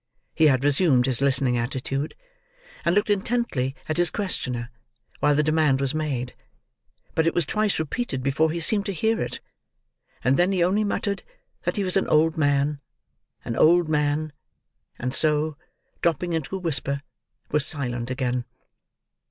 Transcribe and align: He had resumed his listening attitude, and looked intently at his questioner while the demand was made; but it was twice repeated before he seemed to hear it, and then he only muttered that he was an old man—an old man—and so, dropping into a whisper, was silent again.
He 0.33 0.47
had 0.47 0.63
resumed 0.63 1.05
his 1.05 1.21
listening 1.21 1.59
attitude, 1.59 2.15
and 2.83 2.95
looked 2.95 3.11
intently 3.11 3.75
at 3.87 3.97
his 3.97 4.09
questioner 4.09 4.71
while 5.19 5.35
the 5.35 5.43
demand 5.43 5.79
was 5.79 5.93
made; 5.93 6.33
but 7.13 7.27
it 7.27 7.35
was 7.35 7.45
twice 7.45 7.77
repeated 7.77 8.23
before 8.23 8.49
he 8.49 8.59
seemed 8.59 8.87
to 8.87 8.93
hear 8.93 9.21
it, 9.21 9.41
and 10.23 10.37
then 10.37 10.53
he 10.53 10.63
only 10.63 10.83
muttered 10.83 11.21
that 11.65 11.75
he 11.75 11.83
was 11.83 11.97
an 11.97 12.07
old 12.07 12.35
man—an 12.35 13.55
old 13.55 13.89
man—and 13.89 15.13
so, 15.13 15.55
dropping 16.01 16.33
into 16.33 16.55
a 16.55 16.59
whisper, 16.59 17.03
was 17.51 17.63
silent 17.63 18.09
again. 18.09 18.45